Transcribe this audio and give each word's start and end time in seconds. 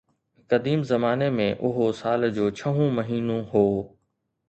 قديم 0.51 0.81
زماني 0.91 1.27
۾ 1.41 1.47
اهو 1.71 1.91
سال 2.01 2.27
جو 2.41 2.51
ڇهون 2.61 2.91
مهينو 3.01 3.41
هو 3.55 3.67